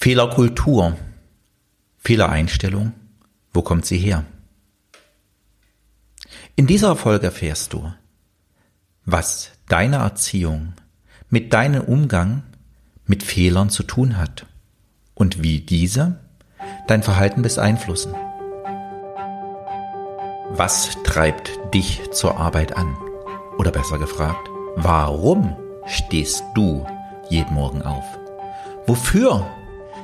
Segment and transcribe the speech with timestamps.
[0.00, 0.96] Fehlerkultur,
[1.96, 2.92] Fehlereinstellung,
[3.52, 4.24] wo kommt sie her?
[6.54, 7.92] In dieser Folge erfährst du,
[9.06, 10.74] was deine Erziehung
[11.30, 12.44] mit deinem Umgang
[13.06, 14.46] mit Fehlern zu tun hat
[15.16, 16.20] und wie diese
[16.86, 18.14] dein Verhalten beeinflussen.
[20.50, 22.96] Was treibt dich zur Arbeit an?
[23.58, 25.56] Oder besser gefragt, warum
[25.86, 26.86] stehst du
[27.28, 28.04] jeden Morgen auf?
[28.86, 29.44] Wofür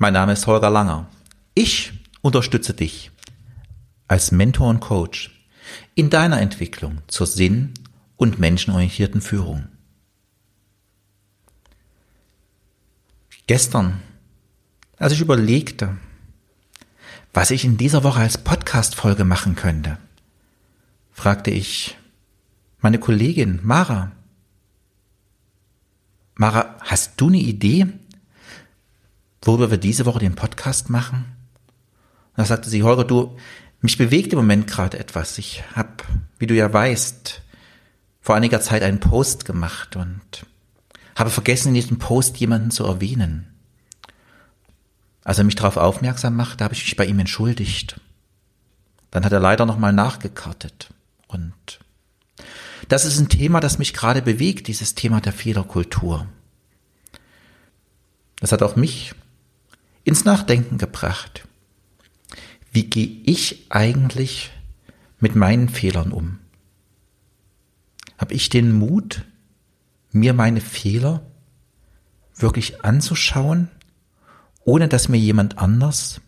[0.00, 1.08] Mein Name ist Holger Langer.
[1.54, 3.10] Ich unterstütze dich
[4.06, 5.44] als Mentor und Coach
[5.96, 7.74] in deiner Entwicklung zur sinn-
[8.16, 9.66] und menschenorientierten Führung.
[13.48, 14.00] Gestern,
[14.98, 15.96] als ich überlegte,
[17.34, 19.98] was ich in dieser Woche als Podcast-Folge machen könnte,
[21.10, 21.98] fragte ich
[22.78, 24.12] meine Kollegin Mara.
[26.36, 27.88] Mara, hast du eine Idee,
[29.42, 31.36] worüber wir diese Woche den Podcast machen?
[32.36, 33.36] Da sagte sie, Holger, du,
[33.80, 35.38] mich bewegt im Moment gerade etwas.
[35.38, 35.90] Ich habe,
[36.38, 37.42] wie du ja weißt,
[38.20, 40.46] vor einiger Zeit einen Post gemacht und
[41.16, 43.46] habe vergessen, in diesem Post jemanden zu erwähnen.
[45.24, 48.00] Als er mich darauf aufmerksam machte, habe ich mich bei ihm entschuldigt.
[49.10, 50.90] Dann hat er leider nochmal nachgekartet.
[51.26, 51.80] Und
[52.88, 56.26] das ist ein Thema, das mich gerade bewegt, dieses Thema der Fehlerkultur.
[58.40, 59.14] Das hat auch mich
[60.08, 61.46] ins Nachdenken gebracht.
[62.72, 64.50] Wie gehe ich eigentlich
[65.20, 66.38] mit meinen Fehlern um?
[68.16, 69.24] Habe ich den Mut,
[70.10, 71.22] mir meine Fehler
[72.34, 73.68] wirklich anzuschauen,
[74.64, 76.20] ohne dass mir jemand anders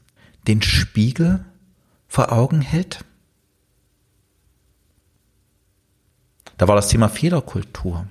[0.47, 1.45] den Spiegel
[2.07, 3.05] vor Augen hält?
[6.59, 8.07] Da war das Thema Fehlerkultur.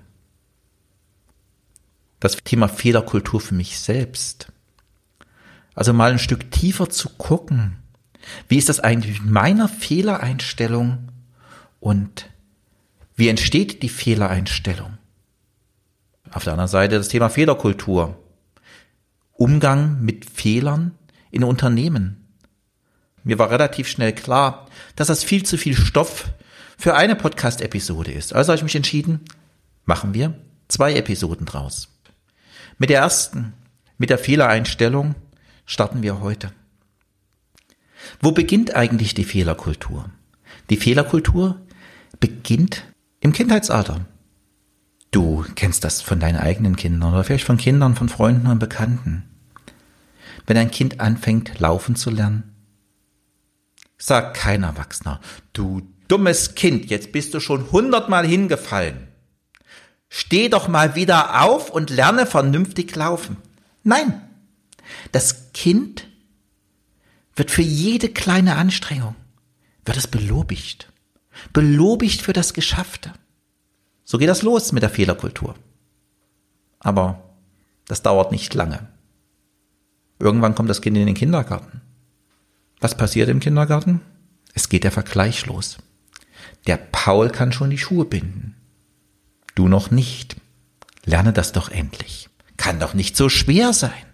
[2.19, 4.51] Das Thema Fehlerkultur für mich selbst.
[5.75, 7.77] Also mal ein Stück tiefer zu gucken,
[8.47, 11.09] wie ist das eigentlich mit meiner Fehlereinstellung
[11.79, 12.29] und
[13.15, 14.97] wie entsteht die Fehlereinstellung?
[16.31, 18.17] Auf der anderen Seite das Thema Fehlerkultur.
[19.33, 20.93] Umgang mit Fehlern
[21.31, 22.27] in Unternehmen.
[23.23, 26.29] Mir war relativ schnell klar, dass das viel zu viel Stoff
[26.77, 28.33] für eine Podcast-Episode ist.
[28.33, 29.21] Also habe ich mich entschieden,
[29.85, 30.33] machen wir
[30.67, 31.89] zwei Episoden draus.
[32.77, 33.53] Mit der ersten,
[33.97, 35.15] mit der Fehlereinstellung,
[35.69, 36.51] starten wir heute.
[38.21, 40.09] Wo beginnt eigentlich die Fehlerkultur?
[40.71, 41.61] Die Fehlerkultur
[42.19, 42.83] beginnt
[43.19, 44.05] im Kindheitsalter.
[45.11, 49.29] Du kennst das von deinen eigenen Kindern oder vielleicht von Kindern, von Freunden und Bekannten.
[50.47, 52.55] Wenn ein Kind anfängt, laufen zu lernen,
[53.99, 55.19] sagt kein Erwachsener,
[55.53, 59.07] du dummes Kind, jetzt bist du schon hundertmal hingefallen.
[60.09, 63.37] Steh doch mal wieder auf und lerne vernünftig laufen.
[63.83, 64.21] Nein,
[65.11, 66.07] das Kind
[67.35, 69.17] wird für jede kleine Anstrengung,
[69.83, 70.89] wird es belobigt.
[71.51, 73.11] Belobigt für das Geschaffte.
[74.05, 75.55] So geht das los mit der Fehlerkultur.
[76.79, 77.35] Aber
[77.87, 78.87] das dauert nicht lange.
[80.17, 81.81] Irgendwann kommt das Kind in den Kindergarten.
[82.79, 83.99] Was passiert im Kindergarten?
[84.53, 85.79] Es geht der Vergleich los.
[86.67, 88.55] Der Paul kann schon die Schuhe binden.
[89.55, 90.37] Du noch nicht.
[91.03, 92.29] Lerne das doch endlich.
[92.55, 94.08] Kann doch nicht so schwer sein.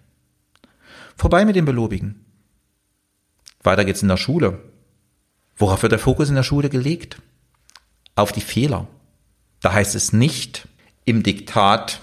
[1.15, 2.25] Vorbei mit dem Belobigen.
[3.63, 4.61] Weiter geht's in der Schule.
[5.55, 7.21] Worauf wird der Fokus in der Schule gelegt?
[8.15, 8.87] Auf die Fehler.
[9.61, 10.67] Da heißt es nicht
[11.05, 12.01] im Diktat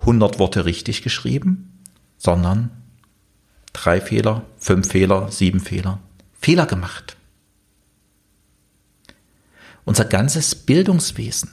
[0.00, 1.84] 100 Worte richtig geschrieben,
[2.16, 2.70] sondern
[3.72, 6.00] drei Fehler, fünf Fehler, sieben Fehler.
[6.40, 7.16] Fehler gemacht.
[9.84, 11.50] Unser ganzes Bildungswesen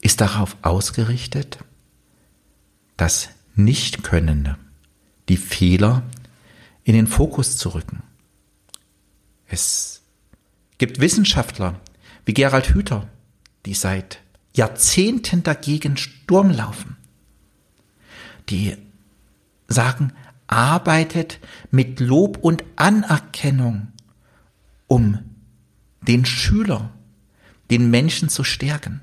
[0.00, 1.58] ist darauf ausgerichtet,
[2.96, 4.56] das Nichtkönnende,
[5.28, 6.02] die Fehler
[6.84, 8.02] in den Fokus zu rücken.
[9.46, 10.02] Es
[10.78, 11.80] gibt Wissenschaftler
[12.24, 13.08] wie Gerald Hüther,
[13.66, 14.20] die seit
[14.54, 16.96] Jahrzehnten dagegen Sturm laufen,
[18.48, 18.76] die
[19.68, 20.12] sagen,
[20.46, 21.40] arbeitet
[21.70, 23.88] mit Lob und Anerkennung,
[24.86, 25.18] um
[26.00, 26.90] den Schüler,
[27.70, 29.02] den Menschen zu stärken.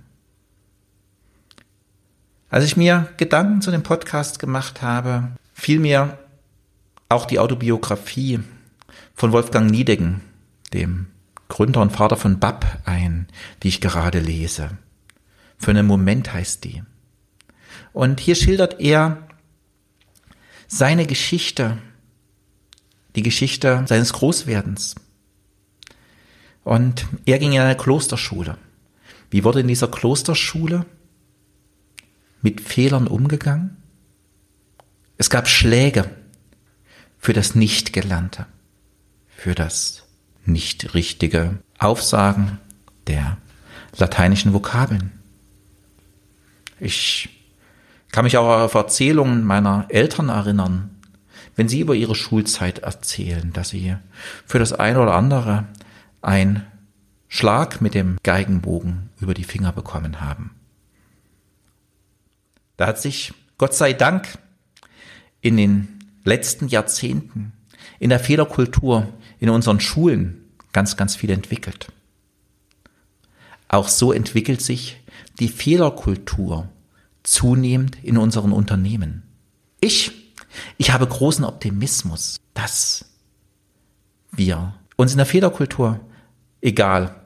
[2.50, 6.20] Als ich mir Gedanken zu dem Podcast gemacht habe, fiel mir
[7.10, 8.42] auch die Autobiografie
[9.16, 10.22] von Wolfgang Niedecken,
[10.74, 11.08] dem
[11.48, 13.28] Gründer und Vater von BAP, ein,
[13.64, 14.78] die ich gerade lese.
[15.58, 16.84] Für einen Moment heißt die.
[17.94, 19.28] Und hier schildert er
[20.68, 21.78] seine Geschichte,
[23.16, 24.96] die Geschichte seines Großwerdens.
[26.66, 28.58] Und er ging in eine Klosterschule.
[29.30, 30.86] Wie wurde in dieser Klosterschule
[32.42, 33.78] mit Fehlern umgegangen?
[35.26, 36.08] Es gab Schläge
[37.18, 38.46] für das Nichtgelernte,
[39.36, 40.04] für das
[40.46, 42.60] nicht richtige Aufsagen
[43.08, 43.38] der
[43.98, 45.12] lateinischen Vokabeln.
[46.80, 47.30] Ich
[48.12, 50.92] kann mich auch auf Erzählungen meiner Eltern erinnern,
[51.56, 53.96] wenn sie über ihre Schulzeit erzählen, dass sie
[54.46, 55.66] für das eine oder andere
[56.22, 56.68] ein
[57.30, 60.52] Schlag mit dem Geigenbogen über die Finger bekommen haben.
[62.78, 64.38] Da hat sich, Gott sei Dank,
[65.46, 67.54] in den letzten Jahrzehnten
[68.00, 70.44] in der Fehlerkultur in unseren Schulen
[70.74, 71.92] ganz, ganz viel entwickelt.
[73.68, 74.98] Auch so entwickelt sich
[75.38, 76.68] die Fehlerkultur
[77.22, 79.22] zunehmend in unseren Unternehmen.
[79.82, 80.34] Ich,
[80.80, 83.06] ich habe großen Optimismus, dass
[84.32, 86.00] wir uns in der Fehlerkultur,
[86.62, 87.22] egal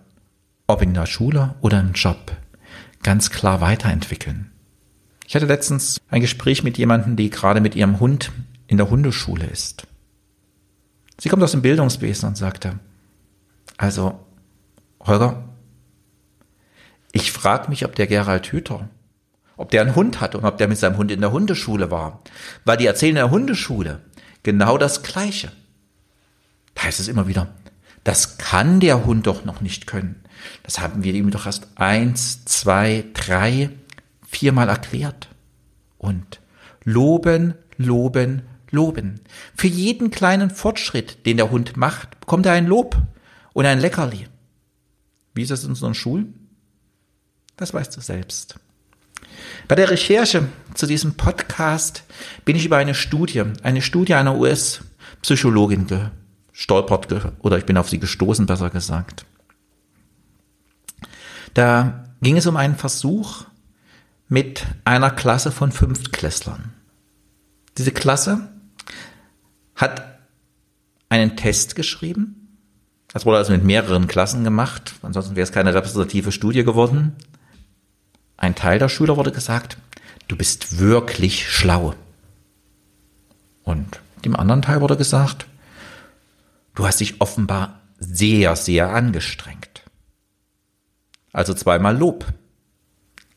[0.68, 2.34] ob in der Schule oder im Job,
[3.02, 4.52] ganz klar weiterentwickeln.
[5.30, 8.32] Ich hatte letztens ein Gespräch mit jemandem, die gerade mit ihrem Hund
[8.66, 9.86] in der Hundeschule ist.
[11.22, 12.80] Sie kommt aus dem Bildungswesen und sagte,
[13.78, 14.26] also,
[15.00, 15.44] Holger,
[17.12, 18.90] ich frage mich, ob der Gerald Hüther,
[19.56, 22.24] ob der einen Hund hat und ob der mit seinem Hund in der Hundeschule war.
[22.66, 24.02] Weil die erzählen in der Hundeschule
[24.42, 25.52] genau das Gleiche.
[26.74, 27.54] Da heißt es immer wieder,
[28.04, 30.24] das kann der Hund doch noch nicht können.
[30.64, 33.70] Das haben wir ihm doch erst eins, zwei, drei,
[34.30, 35.28] viermal erklärt.
[35.98, 36.40] Und
[36.84, 39.22] loben, loben, loben.
[39.56, 42.98] Für jeden kleinen Fortschritt, den der Hund macht, bekommt er ein Lob
[43.54, 44.28] und ein Leckerli.
[45.34, 46.50] Wie ist das in unseren Schulen?
[47.58, 48.56] Das weißt du selbst.
[49.68, 52.04] Bei der Recherche zu diesem Podcast
[52.46, 55.88] bin ich über eine Studie, eine Studie einer US-Psychologin
[56.52, 59.26] gestolpert oder ich bin auf sie gestoßen, besser gesagt.
[61.54, 63.46] Da ging es um einen Versuch
[64.30, 66.72] mit einer Klasse von Fünftklässlern.
[67.78, 68.50] Diese Klasse
[69.76, 70.20] hat
[71.10, 72.58] einen Test geschrieben.
[73.12, 74.94] Das wurde also mit mehreren Klassen gemacht.
[75.02, 77.16] Ansonsten wäre es keine repräsentative Studie geworden.
[78.38, 79.78] Ein Teil der Schüler wurde gesagt,
[80.28, 81.96] du bist wirklich schlau.
[83.64, 85.48] Und dem anderen Teil wurde gesagt,
[86.76, 89.84] du hast dich offenbar sehr, sehr angestrengt.
[91.34, 92.26] Also zweimal Lob.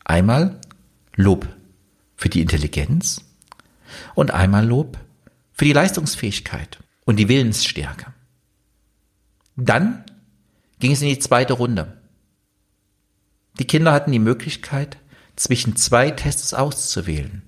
[0.04, 0.60] Einmal
[1.16, 1.48] Lob
[2.16, 3.24] für die Intelligenz
[4.14, 4.98] und einmal Lob
[5.52, 8.12] für die Leistungsfähigkeit und die Willensstärke.
[9.56, 10.04] Dann
[10.78, 12.00] ging es in die zweite Runde.
[13.58, 14.96] Die Kinder hatten die Möglichkeit,
[15.36, 17.42] zwischen zwei Tests auszuwählen.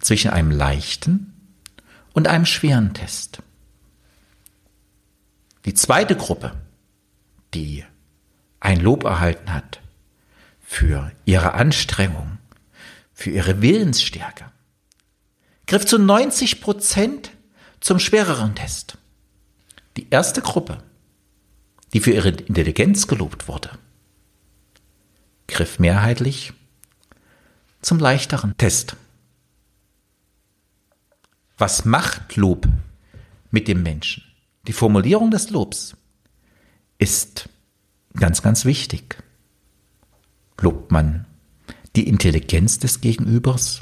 [0.00, 1.34] Zwischen einem leichten
[2.12, 3.42] und einem schweren Test.
[5.64, 6.54] Die zweite Gruppe,
[7.54, 7.84] die
[8.60, 9.80] ein Lob erhalten hat
[10.60, 12.37] für ihre Anstrengung,
[13.18, 14.52] für ihre Willensstärke,
[15.66, 17.32] griff zu 90 Prozent
[17.80, 18.96] zum schwereren Test.
[19.96, 20.84] Die erste Gruppe,
[21.92, 23.70] die für ihre Intelligenz gelobt wurde,
[25.48, 26.52] griff mehrheitlich
[27.82, 28.94] zum leichteren Test.
[31.56, 32.68] Was macht Lob
[33.50, 34.22] mit dem Menschen?
[34.68, 35.96] Die Formulierung des Lobs
[36.98, 37.48] ist
[38.14, 39.20] ganz, ganz wichtig.
[40.60, 41.26] Lobt man
[41.98, 43.80] die Intelligenz des Gegenübers,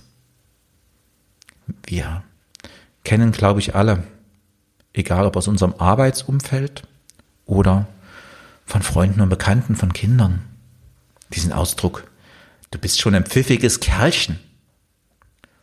[1.84, 2.24] wir
[3.04, 4.04] kennen, glaube ich, alle,
[4.94, 6.84] egal ob aus unserem Arbeitsumfeld
[7.44, 7.86] oder
[8.64, 10.46] von Freunden und Bekannten, von Kindern,
[11.28, 12.10] diesen Ausdruck,
[12.70, 14.38] du bist schon ein pfiffiges Kerlchen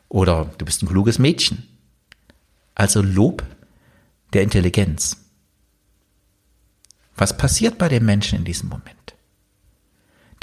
[0.08, 1.68] oder du bist ein kluges Mädchen.
[2.76, 3.44] Also Lob
[4.34, 5.18] der Intelligenz.
[7.16, 9.16] Was passiert bei dem Menschen in diesem Moment?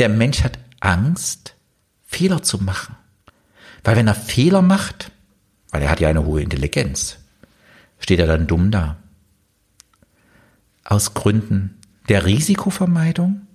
[0.00, 1.54] Der Mensch hat Angst,
[2.10, 2.96] Fehler zu machen.
[3.84, 5.12] Weil wenn er Fehler macht,
[5.70, 7.18] weil er hat ja eine hohe Intelligenz.
[7.98, 8.96] Steht er dann dumm da?
[10.84, 13.46] Aus Gründen der Risikovermeidung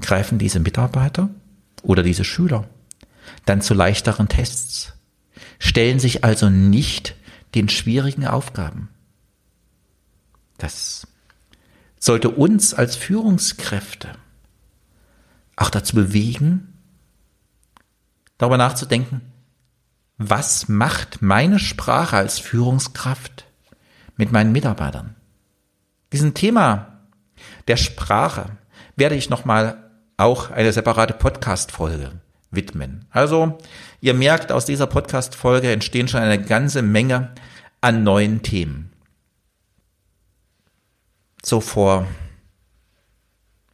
[0.00, 1.30] greifen diese Mitarbeiter
[1.82, 2.68] oder diese Schüler
[3.44, 4.94] dann zu leichteren Tests,
[5.58, 7.14] stellen sich also nicht
[7.54, 8.88] den schwierigen Aufgaben.
[10.58, 11.06] Das
[11.98, 14.10] sollte uns als Führungskräfte
[15.56, 16.73] auch dazu bewegen,
[18.38, 19.20] darüber nachzudenken,
[20.16, 23.46] was macht meine Sprache als Führungskraft
[24.16, 25.16] mit meinen Mitarbeitern?
[26.12, 27.00] Diesem Thema
[27.66, 28.56] der Sprache
[28.96, 32.12] werde ich nochmal auch eine separate Podcast-Folge
[32.52, 33.06] widmen.
[33.10, 33.58] Also,
[34.00, 37.34] ihr merkt, aus dieser Podcast-Folge entstehen schon eine ganze Menge
[37.80, 38.92] an neuen Themen.
[41.42, 42.06] So vor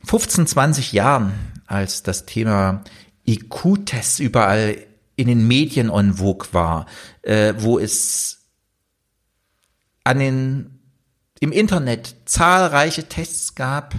[0.04, 1.32] 15, 20 Jahren,
[1.66, 2.82] als das Thema
[3.26, 4.76] IQ-Tests überall
[5.16, 6.86] in den Medien en vogue war,
[7.22, 8.38] äh, wo es
[10.04, 10.80] an den,
[11.40, 13.94] im Internet zahlreiche Tests gab,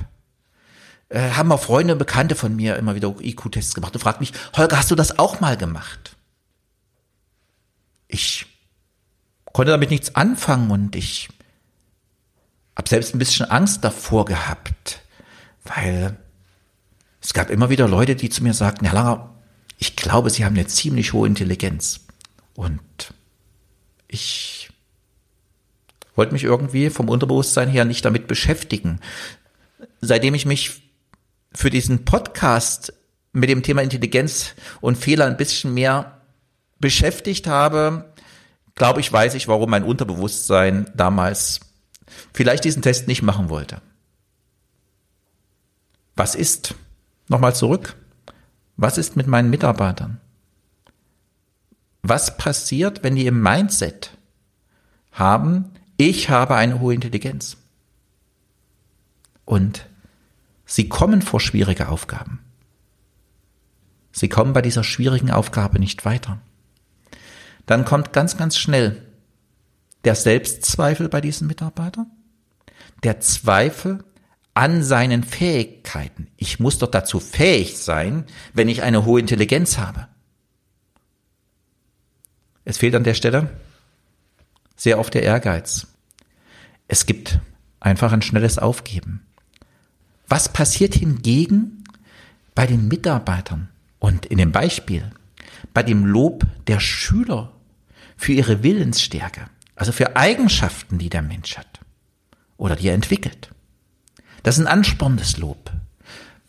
[1.10, 4.34] äh, haben auch Freunde und Bekannte von mir immer wieder IQ-Tests gemacht und fragt mich,
[4.56, 6.16] Holger, hast du das auch mal gemacht?
[8.08, 8.46] Ich
[9.54, 11.30] konnte damit nichts anfangen und ich
[12.78, 15.02] habe selbst ein bisschen Angst davor gehabt,
[15.64, 16.18] weil
[17.22, 19.36] es gab immer wieder Leute, die zu mir sagten, Herr Langer,
[19.78, 22.02] ich glaube, Sie haben eine ziemlich hohe Intelligenz.
[22.56, 23.14] Und
[24.08, 24.70] ich
[26.16, 29.00] wollte mich irgendwie vom Unterbewusstsein her nicht damit beschäftigen.
[30.02, 30.82] Seitdem ich mich
[31.54, 32.94] für diesen Podcast
[33.34, 36.22] mit dem Thema Intelligenz und Fehler ein bisschen mehr
[36.80, 38.14] beschäftigt habe,
[38.76, 41.60] glaube ich, weiß ich, warum mein Unterbewusstsein damals
[42.34, 43.82] vielleicht diesen Test nicht machen wollte.
[46.16, 46.76] Was ist,
[47.32, 47.96] nochmal zurück,
[48.78, 50.20] was ist mit meinen Mitarbeitern?
[52.04, 54.18] Was passiert, wenn die im Mindset
[55.12, 57.58] haben, ich habe eine hohe Intelligenz?
[59.46, 59.88] Und
[60.66, 62.40] sie kommen vor schwierige Aufgaben.
[64.12, 66.40] Sie kommen bei dieser schwierigen Aufgabe nicht weiter.
[67.66, 69.02] Dann kommt ganz, ganz schnell
[70.04, 72.10] der Selbstzweifel bei diesen Mitarbeitern,
[73.04, 74.04] der Zweifel
[74.54, 76.28] an seinen Fähigkeiten.
[76.38, 80.08] Ich muss doch dazu fähig sein, wenn ich eine hohe Intelligenz habe.
[82.66, 83.50] Es fehlt an der Stelle
[84.76, 85.88] sehr oft der Ehrgeiz.
[86.88, 87.40] Es gibt
[87.80, 89.26] einfach ein schnelles Aufgeben.
[90.28, 91.84] Was passiert hingegen
[92.56, 95.12] bei den Mitarbeitern und in dem Beispiel
[95.74, 97.54] bei dem Lob der Schüler
[98.18, 101.80] für ihre Willensstärke, also für Eigenschaften, die der Mensch hat
[102.58, 103.52] oder die er entwickelt?
[104.44, 105.72] Das ist ein anspornendes Lob,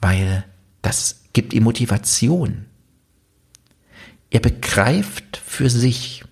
[0.01, 0.45] weil
[0.81, 2.67] das gibt ihm Motivation.
[4.31, 6.25] Er begreift für sich,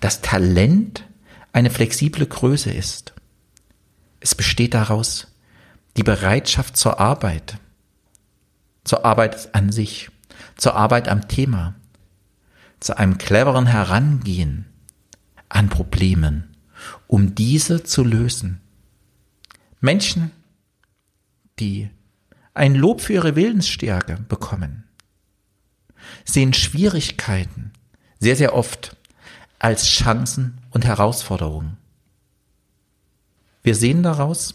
[0.00, 1.04] dass Talent
[1.52, 3.14] eine flexible Größe ist.
[4.20, 5.28] Es besteht daraus
[5.96, 7.58] die Bereitschaft zur Arbeit,
[8.84, 10.10] zur Arbeit an sich,
[10.56, 11.74] zur Arbeit am Thema,
[12.80, 14.66] zu einem cleveren Herangehen
[15.48, 16.56] an Problemen,
[17.06, 18.60] um diese zu lösen.
[19.80, 20.32] Menschen,
[21.58, 21.90] die
[22.54, 24.84] ein Lob für ihre Willensstärke bekommen,
[26.24, 27.72] sehen Schwierigkeiten
[28.18, 28.96] sehr, sehr oft
[29.58, 31.76] als Chancen und Herausforderungen.
[33.62, 34.54] Wir sehen daraus,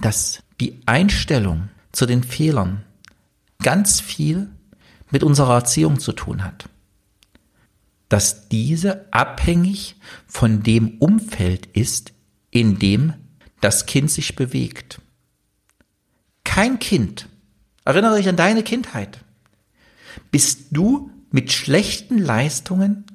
[0.00, 2.84] dass die Einstellung zu den Fehlern
[3.62, 4.48] ganz viel
[5.10, 6.68] mit unserer Erziehung zu tun hat.
[8.08, 12.12] Dass diese abhängig von dem Umfeld ist,
[12.50, 13.14] in dem
[13.60, 15.01] das Kind sich bewegt.
[16.54, 17.30] Kein Kind,
[17.86, 19.20] erinnere dich an deine Kindheit,
[20.30, 23.06] bist du mit schlechten Leistungen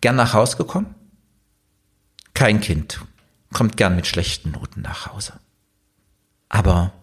[0.00, 0.94] gern nach Hause gekommen?
[2.32, 3.02] Kein Kind
[3.52, 5.34] kommt gern mit schlechten Noten nach Hause.
[6.48, 6.94] Aber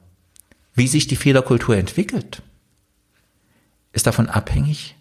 [0.73, 2.41] wie sich die Fehlerkultur entwickelt,
[3.91, 4.95] ist davon abhängig,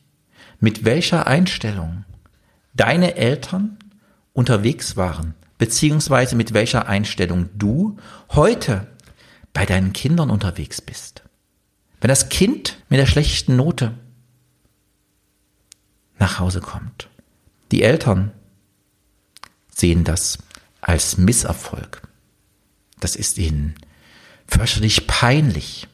[0.61, 2.05] mit welcher Einstellung
[2.75, 3.79] deine Eltern
[4.35, 7.97] unterwegs waren, beziehungsweise mit welcher Einstellung du
[8.33, 8.92] heute
[9.53, 11.23] bei deinen Kindern unterwegs bist.
[12.01, 13.97] Wenn das Kind mit der schlechten Note
[16.19, 17.09] nach Hause kommt,
[17.71, 18.33] die Eltern
[19.69, 20.39] sehen das
[20.81, 22.03] als Misserfolg.
[23.01, 23.75] Das ist ihnen
[24.47, 25.89] fürchterlich peinlich.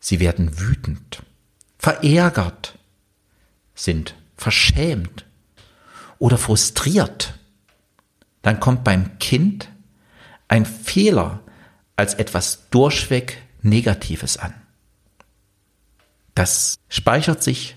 [0.00, 1.22] Sie werden wütend,
[1.78, 2.78] verärgert,
[3.74, 5.26] sind verschämt
[6.18, 7.34] oder frustriert.
[8.42, 9.68] Dann kommt beim Kind
[10.46, 11.40] ein Fehler
[11.98, 14.54] als etwas durchweg Negatives an.
[16.36, 17.74] Das speichert sich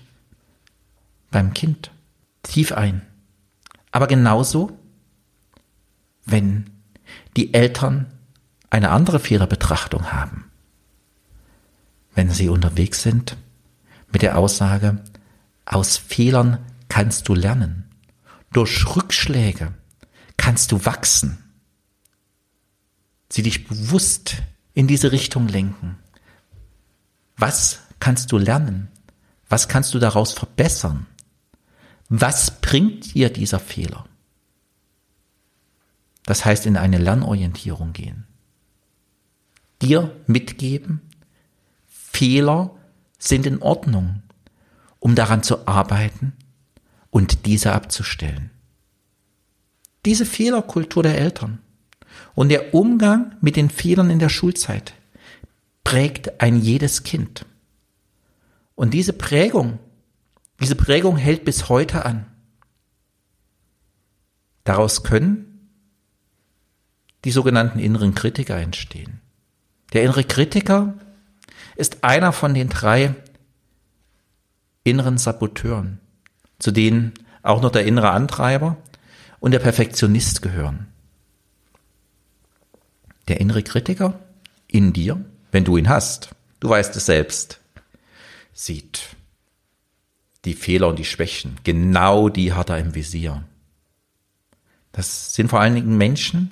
[1.32, 1.90] beim Kind
[2.44, 3.02] tief ein.
[3.90, 4.78] Aber genauso,
[6.24, 6.70] wenn
[7.36, 8.06] die Eltern
[8.70, 10.44] eine andere Fehlerbetrachtung haben.
[12.14, 13.36] Wenn sie unterwegs sind
[14.12, 15.02] mit der Aussage,
[15.64, 17.90] aus Fehlern kannst du lernen.
[18.52, 19.72] Durch Rückschläge
[20.36, 21.41] kannst du wachsen
[23.32, 24.42] sie dich bewusst
[24.74, 25.98] in diese Richtung lenken.
[27.38, 28.88] Was kannst du lernen?
[29.48, 31.06] Was kannst du daraus verbessern?
[32.10, 34.04] Was bringt dir dieser Fehler?
[36.26, 38.26] Das heißt, in eine Lernorientierung gehen.
[39.80, 41.00] Dir mitgeben,
[41.86, 42.76] Fehler
[43.18, 44.22] sind in Ordnung,
[44.98, 46.34] um daran zu arbeiten
[47.08, 48.50] und diese abzustellen.
[50.04, 51.60] Diese Fehlerkultur der Eltern
[52.34, 54.94] und der Umgang mit den Fehlern in der Schulzeit
[55.84, 57.44] prägt ein jedes Kind.
[58.74, 59.78] Und diese Prägung,
[60.60, 62.26] diese Prägung hält bis heute an.
[64.64, 65.68] Daraus können
[67.24, 69.20] die sogenannten inneren Kritiker entstehen.
[69.92, 70.94] Der innere Kritiker
[71.76, 73.14] ist einer von den drei
[74.84, 76.00] inneren Saboteuren,
[76.58, 77.12] zu denen
[77.42, 78.76] auch noch der innere Antreiber
[79.40, 80.88] und der Perfektionist gehören.
[83.32, 84.20] Der innere Kritiker
[84.68, 87.60] in dir, wenn du ihn hast, du weißt es selbst,
[88.52, 89.16] sieht
[90.44, 91.56] die Fehler und die Schwächen.
[91.64, 93.42] Genau die hat er im Visier.
[94.92, 96.50] Das sind vor allen Dingen Menschen,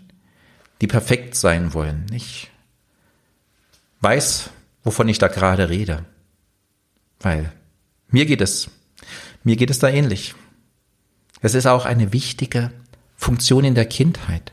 [0.80, 2.06] die perfekt sein wollen.
[2.14, 2.50] Ich
[4.00, 4.48] weiß,
[4.82, 6.06] wovon ich da gerade rede.
[7.18, 7.52] Weil
[8.08, 8.70] mir geht es,
[9.44, 10.34] mir geht es da ähnlich.
[11.42, 12.72] Es ist auch eine wichtige
[13.16, 14.52] Funktion in der Kindheit,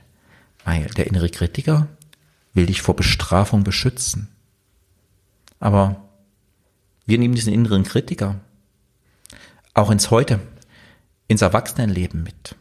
[0.65, 1.88] weil der innere Kritiker
[2.57, 4.27] will dich vor Bestrafung beschützen.
[5.59, 6.09] Aber
[7.05, 8.41] wir nehmen diesen inneren Kritiker
[9.73, 10.39] auch ins Heute,
[11.27, 12.55] ins Erwachsenenleben mit.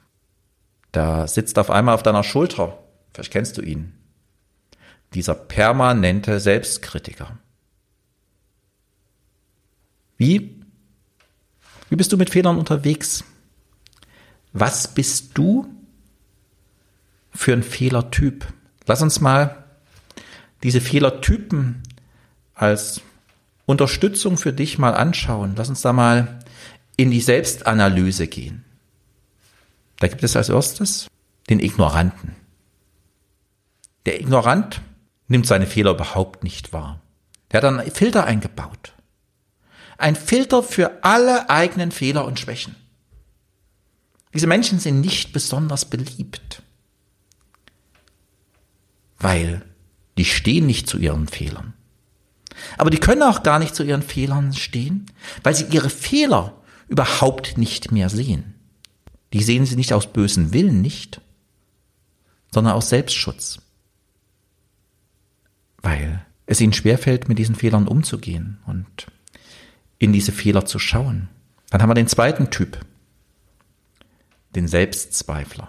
[0.93, 2.79] Da sitzt auf einmal auf deiner Schulter,
[3.13, 3.95] vielleicht kennst du ihn,
[5.15, 7.39] dieser permanente Selbstkritiker.
[10.19, 10.63] Wie?
[11.89, 13.25] Wie bist du mit Fehlern unterwegs?
[14.53, 15.67] Was bist du
[17.31, 18.47] für ein Fehlertyp?
[18.87, 19.66] Lass uns mal
[20.63, 21.83] diese Fehlertypen
[22.55, 23.01] als
[23.67, 25.55] Unterstützung für dich mal anschauen.
[25.57, 26.39] Lass uns da mal
[26.97, 28.65] in die Selbstanalyse gehen.
[29.99, 31.09] Da gibt es als erstes
[31.49, 32.37] den Ignoranten.
[34.07, 34.81] Der Ignorant
[35.29, 37.01] nimmt seine Fehler überhaupt nicht wahr.
[37.51, 38.93] Der hat einen Filter eingebaut.
[39.99, 42.77] Ein Filter für alle eigenen Fehler und Schwächen.
[44.35, 46.63] Diese Menschen sind nicht besonders beliebt,
[49.19, 49.63] weil
[50.19, 51.75] die stehen nicht zu ihren Fehlern.
[52.79, 55.07] Aber die können auch gar nicht zu ihren Fehlern stehen,
[55.43, 56.55] weil sie ihre Fehler
[56.89, 58.55] überhaupt nicht mehr sehen.
[59.33, 61.21] Die sehen sie nicht aus bösen Willen nicht,
[62.53, 63.61] sondern aus Selbstschutz.
[65.83, 69.09] Weil es ihnen schwerfällt, mit diesen Fehlern umzugehen und
[69.99, 71.29] in diese Fehler zu schauen.
[71.71, 72.79] Dann haben wir den zweiten Typ,
[74.55, 75.69] den Selbstzweifler.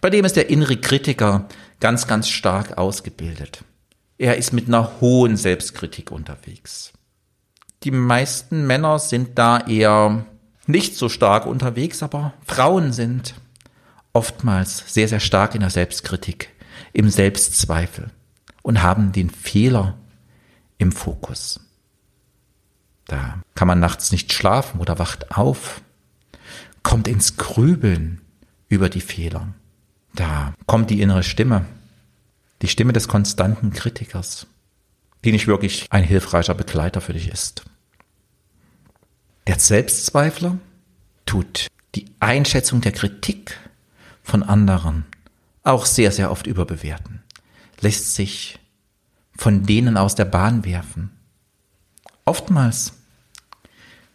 [0.00, 1.48] Bei dem ist der innere Kritiker
[1.80, 3.64] ganz, ganz stark ausgebildet.
[4.18, 6.92] Er ist mit einer hohen Selbstkritik unterwegs.
[7.82, 10.24] Die meisten Männer sind da eher
[10.66, 13.34] nicht so stark unterwegs, aber Frauen sind
[14.12, 16.50] oftmals sehr, sehr stark in der Selbstkritik,
[16.92, 18.10] im Selbstzweifel
[18.62, 19.98] und haben den Fehler
[20.78, 21.60] im Fokus.
[23.06, 25.82] Da kann man nachts nicht schlafen oder wacht auf,
[26.82, 28.20] kommt ins Grübeln
[28.68, 29.54] über die Fehler.
[30.16, 31.64] Da kommt die innere Stimme
[32.62, 34.46] die Stimme des konstanten Kritikers,
[35.24, 37.64] die nicht wirklich ein hilfreicher Begleiter für dich ist.
[39.46, 40.58] Der Selbstzweifler
[41.24, 43.58] tut die Einschätzung der Kritik
[44.22, 45.04] von anderen
[45.62, 47.22] auch sehr, sehr oft überbewerten,
[47.80, 48.58] lässt sich
[49.36, 51.10] von denen aus der Bahn werfen.
[52.24, 52.94] Oftmals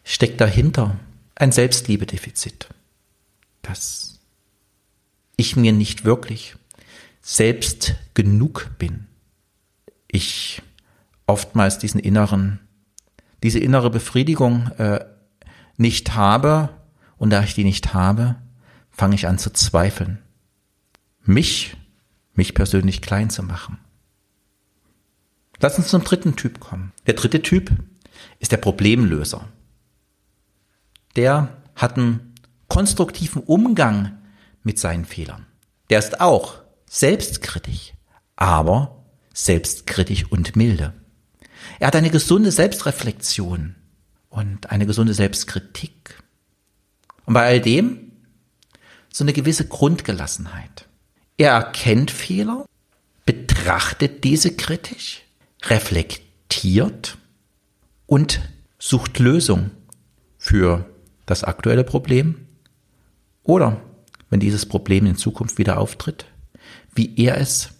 [0.04, 0.96] steckt dahinter
[1.34, 2.68] ein Selbstliebedefizit,
[3.62, 4.11] dass
[5.42, 6.56] ich mir nicht wirklich
[7.20, 9.08] selbst genug bin.
[10.08, 10.62] Ich
[11.26, 12.60] oftmals diesen inneren,
[13.42, 15.04] diese innere Befriedigung äh,
[15.76, 16.70] nicht habe
[17.16, 18.36] und da ich die nicht habe,
[18.90, 20.18] fange ich an zu zweifeln.
[21.24, 21.76] Mich,
[22.34, 23.78] mich persönlich klein zu machen.
[25.60, 26.92] Lass uns zum dritten Typ kommen.
[27.06, 27.70] Der dritte Typ
[28.38, 29.48] ist der Problemlöser.
[31.16, 32.34] Der hat einen
[32.68, 34.21] konstruktiven Umgang
[34.62, 35.46] mit seinen Fehlern.
[35.90, 37.92] Der ist auch selbstkritisch,
[38.36, 40.94] aber selbstkritisch und milde.
[41.78, 43.74] Er hat eine gesunde Selbstreflexion
[44.28, 46.22] und eine gesunde Selbstkritik.
[47.24, 48.12] Und bei all dem
[49.10, 50.88] so eine gewisse Grundgelassenheit.
[51.36, 52.64] Er erkennt Fehler,
[53.24, 55.22] betrachtet diese kritisch,
[55.64, 57.18] reflektiert
[58.06, 58.40] und
[58.78, 59.70] sucht Lösung
[60.38, 60.88] für
[61.26, 62.46] das aktuelle Problem
[63.44, 63.80] oder
[64.32, 66.24] wenn dieses Problem in Zukunft wieder auftritt,
[66.94, 67.74] wie er es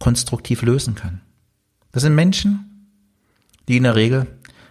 [0.00, 1.20] konstruktiv lösen kann.
[1.92, 2.88] Das sind Menschen,
[3.68, 4.26] die in der Regel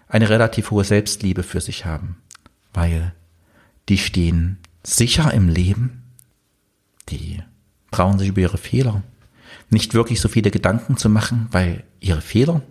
[0.10, 2.18] eine relativ hohe Selbstliebe für sich haben,
[2.74, 3.16] weil
[3.88, 6.04] die stehen sicher im Leben,
[7.08, 7.42] die
[7.90, 9.04] brauchen sich über ihre Fehler
[9.70, 12.62] nicht wirklich so viele Gedanken zu machen, weil ihre Fehler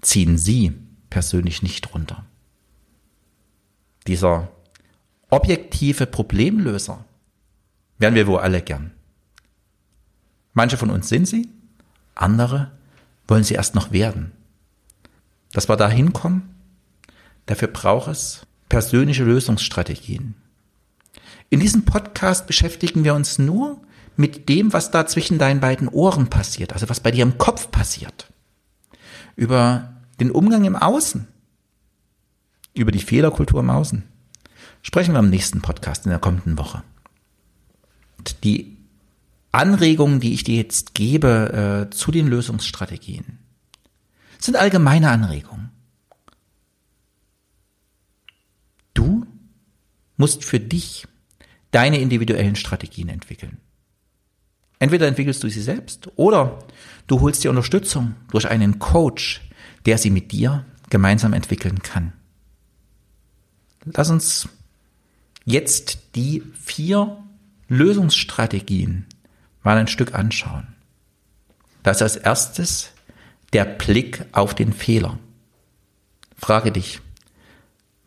[0.00, 0.72] ziehen sie
[1.10, 2.24] persönlich nicht runter.
[4.08, 4.48] Dieser
[5.30, 7.04] objektive Problemlöser
[7.98, 8.92] wären wir wohl alle gern.
[10.54, 11.48] Manche von uns sind sie,
[12.14, 12.72] andere
[13.26, 14.32] wollen sie erst noch werden.
[15.52, 16.54] Dass wir da hinkommen,
[17.46, 20.34] dafür braucht es persönliche Lösungsstrategien.
[21.50, 23.80] In diesem Podcast beschäftigen wir uns nur
[24.16, 27.70] mit dem, was da zwischen deinen beiden Ohren passiert, also was bei dir im Kopf
[27.70, 28.30] passiert.
[29.36, 31.28] Über den Umgang im Außen,
[32.74, 34.02] über die Fehlerkultur im Außen.
[34.88, 36.82] Sprechen wir im nächsten Podcast in der kommenden Woche.
[38.42, 38.78] Die
[39.52, 43.38] Anregungen, die ich dir jetzt gebe äh, zu den Lösungsstrategien,
[44.38, 45.68] sind allgemeine Anregungen.
[48.94, 49.26] Du
[50.16, 51.06] musst für dich
[51.70, 53.58] deine individuellen Strategien entwickeln.
[54.78, 56.60] Entweder entwickelst du sie selbst oder
[57.08, 59.50] du holst dir Unterstützung durch einen Coach,
[59.84, 62.14] der sie mit dir gemeinsam entwickeln kann.
[63.84, 64.48] Lass uns
[65.50, 67.24] jetzt die vier
[67.68, 69.06] Lösungsstrategien
[69.62, 70.66] mal ein Stück anschauen.
[71.82, 72.90] Das ist als erstes
[73.54, 75.18] der Blick auf den Fehler.
[76.36, 77.00] Frage dich,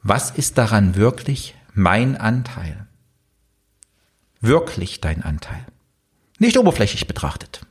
[0.03, 2.87] was ist daran wirklich mein Anteil?
[4.39, 5.65] Wirklich dein Anteil?
[6.37, 7.65] Nicht oberflächlich betrachtet.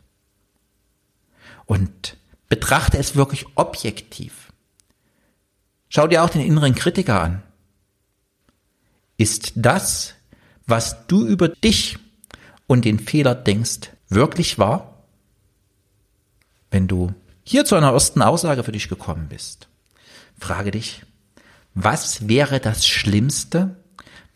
[1.64, 2.16] Und
[2.48, 4.52] betrachte es wirklich objektiv.
[5.88, 7.42] Schau dir auch den inneren Kritiker an.
[9.20, 10.14] Ist das,
[10.66, 11.98] was du über dich
[12.66, 15.04] und den Fehler denkst, wirklich wahr?
[16.70, 19.68] Wenn du hier zu einer ersten Aussage für dich gekommen bist,
[20.38, 21.02] frage dich,
[21.74, 23.76] was wäre das Schlimmste,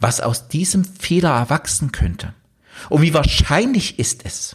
[0.00, 2.34] was aus diesem Fehler erwachsen könnte?
[2.90, 4.54] Und wie wahrscheinlich ist es?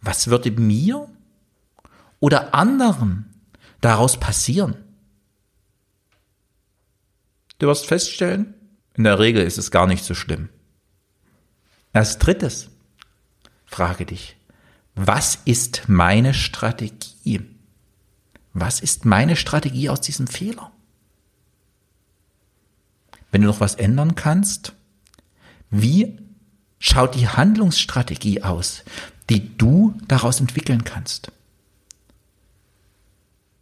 [0.00, 1.08] Was würde mir
[2.18, 3.32] oder anderen
[3.80, 4.87] daraus passieren?
[7.58, 8.54] Du wirst feststellen,
[8.94, 10.48] in der Regel ist es gar nicht so schlimm.
[11.92, 12.68] Als drittes,
[13.66, 14.36] frage dich,
[14.94, 17.40] was ist meine Strategie?
[18.52, 20.72] Was ist meine Strategie aus diesem Fehler?
[23.30, 24.72] Wenn du noch was ändern kannst,
[25.70, 26.18] wie
[26.78, 28.82] schaut die Handlungsstrategie aus,
[29.28, 31.30] die du daraus entwickeln kannst.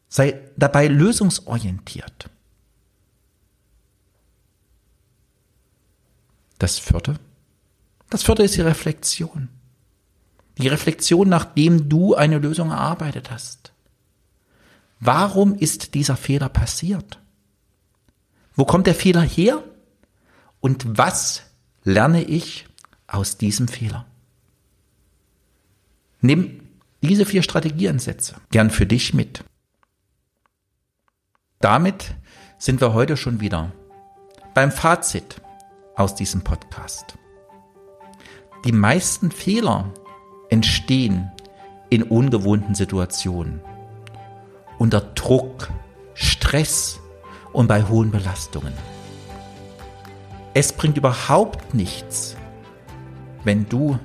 [0.09, 2.31] Sei dabei lösungsorientiert.
[6.59, 7.19] Das vierte?
[8.11, 9.49] Das vierte ist die Reflexion.
[10.59, 13.73] Die Reflexion, nachdem du eine Lösung erarbeitet hast.
[15.01, 17.19] Warum ist dieser Fehler passiert?
[18.55, 19.63] Wo kommt der Fehler her?
[20.61, 21.43] Und was
[21.87, 22.67] lerne ich
[23.07, 24.05] aus diesem Fehler.
[26.21, 26.61] Nimm
[27.03, 29.45] diese vier Strategieansätze gern für dich mit.
[31.61, 32.15] Damit
[32.59, 33.73] sind wir heute schon wieder
[34.55, 35.41] beim Fazit
[35.97, 37.17] aus diesem Podcast.
[38.65, 39.93] Die meisten Fehler
[40.51, 41.31] entstehen
[41.91, 43.61] in ungewohnten Situationen,
[44.79, 45.71] unter Druck,
[46.15, 47.01] Stress
[47.53, 48.75] und bei hohen Belastungen.
[50.55, 52.37] Es bringt überhaupt nichts,
[53.45, 53.99] wenn du,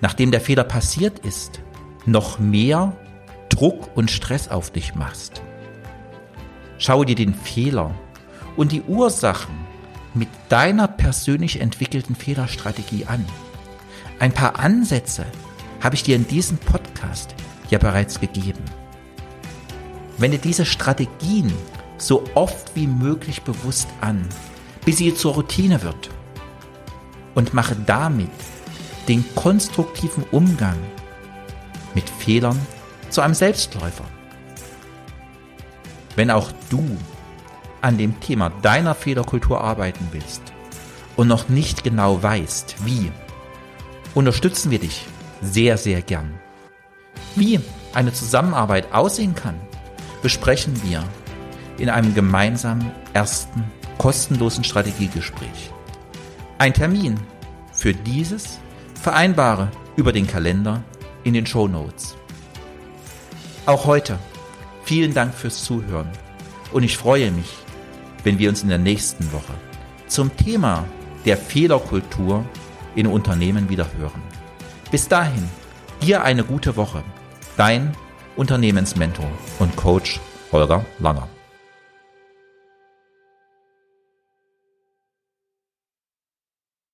[0.00, 1.60] nachdem der Fehler passiert ist,
[2.06, 2.96] noch mehr
[3.48, 5.42] Druck und Stress auf dich machst.
[6.78, 7.94] Schau dir den Fehler
[8.56, 9.63] und die Ursachen
[10.14, 13.24] mit deiner persönlich entwickelten Fehlerstrategie an.
[14.20, 15.26] Ein paar Ansätze
[15.80, 17.34] habe ich dir in diesem Podcast
[17.68, 18.64] ja bereits gegeben.
[20.16, 21.52] Wende diese Strategien
[21.98, 24.26] so oft wie möglich bewusst an,
[24.84, 26.10] bis sie zur Routine wird
[27.34, 28.30] und mache damit
[29.08, 30.78] den konstruktiven Umgang
[31.94, 32.58] mit Fehlern
[33.10, 34.04] zu einem Selbstläufer.
[36.16, 36.96] Wenn auch du
[37.84, 40.40] an dem Thema deiner Fehlerkultur arbeiten willst
[41.16, 43.12] und noch nicht genau weißt, wie,
[44.14, 45.04] unterstützen wir dich
[45.42, 46.32] sehr, sehr gern.
[47.36, 47.60] Wie
[47.92, 49.60] eine Zusammenarbeit aussehen kann,
[50.22, 51.04] besprechen wir
[51.76, 53.62] in einem gemeinsamen ersten
[53.98, 55.70] kostenlosen Strategiegespräch.
[56.56, 57.20] Ein Termin
[57.74, 58.60] für dieses
[58.94, 60.82] Vereinbare über den Kalender
[61.22, 62.16] in den Show Notes.
[63.66, 64.18] Auch heute
[64.84, 66.08] vielen Dank fürs Zuhören
[66.72, 67.52] und ich freue mich,
[68.24, 69.54] wenn wir uns in der nächsten Woche
[70.08, 70.84] zum Thema
[71.24, 72.44] der Fehlerkultur
[72.94, 74.22] in Unternehmen wieder hören.
[74.90, 75.48] Bis dahin,
[76.02, 77.02] dir eine gute Woche.
[77.56, 77.94] Dein
[78.36, 80.20] Unternehmensmentor und Coach
[80.52, 81.28] Holger Langer.